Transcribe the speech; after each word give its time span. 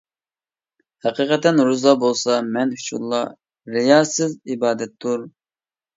ھەقىقەتەن 1.07 1.61
روزا 1.67 1.93
بولسا، 2.05 2.39
مەن 2.57 2.73
ئۈچۈنلا 2.77 3.19
رىياسىز 3.77 4.37
ئىبادەتتۇر. 4.53 5.29